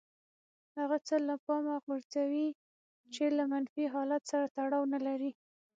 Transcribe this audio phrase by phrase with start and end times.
[0.77, 2.47] هغه څه له پامه غورځوي
[3.13, 5.31] چې له منفي حالت سره تړاو نه لري.